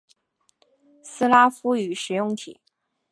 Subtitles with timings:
[1.03, 2.59] 斯拉夫语使用体。